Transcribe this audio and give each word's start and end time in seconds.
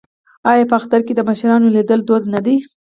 آیا 0.51 0.65
په 0.69 0.75
اختر 0.79 0.99
کې 1.07 1.13
د 1.15 1.19
مشرانو 1.29 1.73
لیدل 1.75 1.99
دود 2.07 2.23
نه 2.33 2.39
دی؟ 2.45 2.55